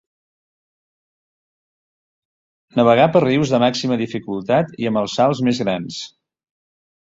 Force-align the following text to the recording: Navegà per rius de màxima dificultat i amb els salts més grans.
Navegà 2.81 3.07
per 3.17 3.23
rius 3.27 3.53
de 3.53 3.61
màxima 3.67 4.01
dificultat 4.05 4.75
i 4.85 4.91
amb 4.93 5.05
els 5.07 5.15
salts 5.21 5.47
més 5.51 5.65
grans. 5.69 6.05